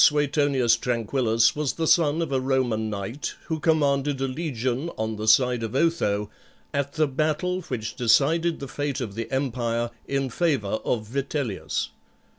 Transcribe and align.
Suetonius 0.03 0.77
Tranquillus 0.77 1.55
was 1.55 1.73
the 1.73 1.85
son 1.85 2.23
of 2.23 2.31
a 2.31 2.41
Roman 2.41 2.89
knight 2.89 3.35
who 3.45 3.59
commanded 3.59 4.19
a 4.19 4.27
legion, 4.27 4.89
on 4.97 5.15
the 5.15 5.27
side 5.27 5.61
of 5.61 5.75
Otho, 5.75 6.27
at 6.73 6.93
the 6.93 7.05
battle 7.07 7.61
which 7.61 7.95
decided 7.97 8.59
the 8.59 8.67
fate 8.67 8.99
of 8.99 9.13
the 9.13 9.31
empire 9.31 9.91
in 10.07 10.31
favour 10.31 10.79
of 10.83 11.05
Vitellius. 11.07 11.89